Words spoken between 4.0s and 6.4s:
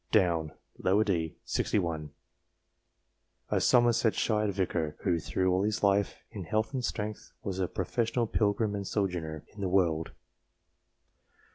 shire vicar, who through all his life,"